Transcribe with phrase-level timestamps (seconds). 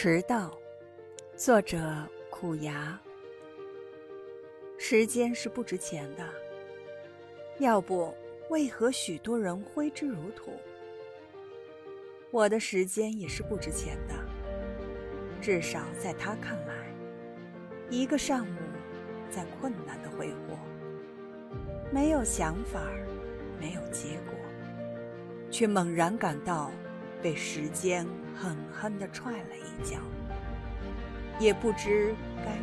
[0.00, 0.56] 迟到，
[1.34, 1.76] 作者
[2.30, 2.96] 苦牙。
[4.78, 6.24] 时间是不值钱的，
[7.58, 8.14] 要不
[8.48, 10.52] 为何许多人挥之如土？
[12.30, 14.14] 我的时间也是不值钱的，
[15.40, 16.74] 至少在他看来，
[17.90, 18.56] 一个上午
[19.28, 20.56] 在困难的挥霍，
[21.90, 22.84] 没有想法，
[23.60, 24.38] 没有结果，
[25.50, 26.70] 却猛然感到。
[27.20, 28.06] 被时间
[28.40, 29.98] 狠狠地踹了一脚，
[31.40, 32.56] 也不知该